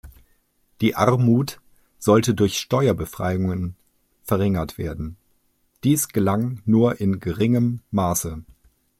Die 0.81 0.95
Armut 0.95 1.61
sollte 1.99 2.33
durch 2.33 2.57
Steuerbefreiungen 2.57 3.75
verringert 4.23 4.79
werden, 4.79 5.15
dies 5.83 6.07
gelang 6.07 6.63
nur 6.65 6.99
in 6.99 7.19
geringem 7.19 7.81
Maße. 7.91 8.41